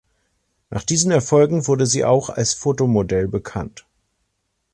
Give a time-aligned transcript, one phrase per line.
[0.71, 3.85] Nach diesen Erfolgen wurde sie auch als Fotomodell bekannt.